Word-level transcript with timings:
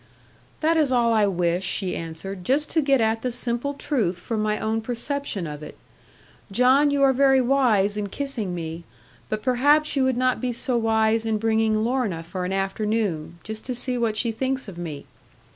'That 0.61 0.77
is 0.77 0.91
all 0.91 1.13
I 1.13 1.27
wish,' 1.27 1.63
she 1.63 1.95
answered; 1.95 2.43
'just 2.43 2.71
to 2.71 2.81
get 2.81 2.99
at 3.01 3.21
the 3.21 3.31
simple 3.31 3.75
truth 3.75 4.17
from 4.19 4.41
my 4.41 4.57
own 4.59 4.81
perception 4.81 5.45
of 5.45 5.61
it. 5.61 5.77
John, 6.51 6.89
you 6.89 7.03
are 7.03 7.13
very 7.13 7.39
wise 7.39 7.97
in 7.97 8.07
kissing 8.09 8.55
me; 8.55 8.83
but 9.29 9.43
perhaps 9.43 9.95
you 9.95 10.03
would 10.03 10.17
not 10.17 10.41
be 10.41 10.51
so 10.53 10.75
wise 10.75 11.23
in 11.23 11.37
bringing 11.37 11.83
Lorna 11.83 12.23
for 12.23 12.45
an 12.45 12.51
afternoon, 12.51 13.37
just 13.43 13.63
to 13.67 13.75
see 13.75 13.95
what 13.95 14.17
she 14.17 14.31
thinks 14.31 14.67
of 14.67 14.75
me. 14.75 15.05